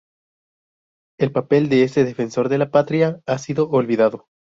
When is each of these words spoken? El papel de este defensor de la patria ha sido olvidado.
El 1.19 1.31
papel 1.31 1.69
de 1.69 1.83
este 1.83 2.03
defensor 2.05 2.49
de 2.49 2.57
la 2.57 2.71
patria 2.71 3.21
ha 3.27 3.37
sido 3.37 3.69
olvidado. 3.69 4.25